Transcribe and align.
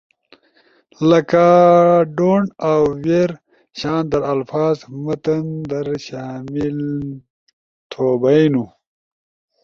لکہ” 1.09 1.45
“don’t” 2.15 2.49
اؤ 2.69 2.81
“we’re” 3.03 3.35
شان 3.79 4.01
در 4.11 4.23
الفاظ 4.33 4.75
متن 5.03 5.45
در 5.69 5.87
شامل 6.07 6.77
تھو 7.91 8.05
بئینو۔ 8.21 8.63